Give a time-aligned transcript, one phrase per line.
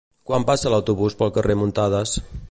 [0.29, 2.15] Quan passa l'autobús pel carrer Muntadas?